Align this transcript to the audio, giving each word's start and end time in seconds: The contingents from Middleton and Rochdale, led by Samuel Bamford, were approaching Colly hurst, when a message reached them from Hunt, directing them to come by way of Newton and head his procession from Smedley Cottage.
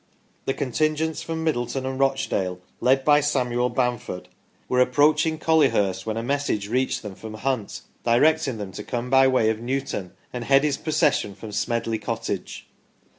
The 0.45 0.55
contingents 0.55 1.21
from 1.21 1.43
Middleton 1.43 1.85
and 1.85 1.99
Rochdale, 1.99 2.59
led 2.79 3.05
by 3.05 3.21
Samuel 3.21 3.69
Bamford, 3.69 4.29
were 4.67 4.79
approaching 4.79 5.37
Colly 5.37 5.69
hurst, 5.69 6.07
when 6.07 6.17
a 6.17 6.23
message 6.23 6.67
reached 6.67 7.03
them 7.03 7.13
from 7.13 7.35
Hunt, 7.35 7.81
directing 8.03 8.57
them 8.57 8.71
to 8.71 8.83
come 8.83 9.11
by 9.11 9.27
way 9.27 9.51
of 9.51 9.59
Newton 9.59 10.13
and 10.33 10.45
head 10.45 10.63
his 10.63 10.77
procession 10.77 11.35
from 11.35 11.51
Smedley 11.51 11.99
Cottage. 11.99 12.65